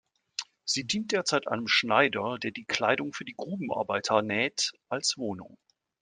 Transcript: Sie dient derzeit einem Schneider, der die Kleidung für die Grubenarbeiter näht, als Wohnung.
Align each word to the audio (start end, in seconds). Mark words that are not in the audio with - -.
Sie 0.65 0.83
dient 0.87 1.11
derzeit 1.11 1.47
einem 1.47 1.67
Schneider, 1.67 2.39
der 2.41 2.49
die 2.49 2.65
Kleidung 2.65 3.13
für 3.13 3.23
die 3.23 3.35
Grubenarbeiter 3.37 4.23
näht, 4.23 4.71
als 4.89 5.15
Wohnung. 5.15 5.59